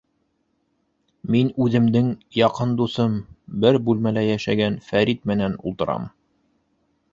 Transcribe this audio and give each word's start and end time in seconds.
Мин 1.35 1.51
үҙемдең 1.65 2.09
яҡын 2.37 2.73
дуҫым, 2.81 3.19
бер 3.65 3.79
бүлмәлә 3.91 4.25
йәшәгән 4.31 4.81
Фәрит 4.91 5.25
менән 5.33 5.61
ултырам. 5.71 6.13